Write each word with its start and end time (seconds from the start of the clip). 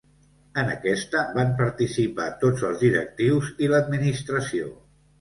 En 0.61 0.71
aquesta 0.75 1.21
van 1.35 1.53
participar 1.59 2.31
tots 2.47 2.67
els 2.71 2.83
directius 2.87 3.55
i 3.67 3.73
l'administració. 3.77 4.77